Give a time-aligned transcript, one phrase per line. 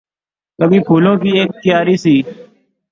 [0.59, 2.15] کبھی پھولوں کی اک کیاری سی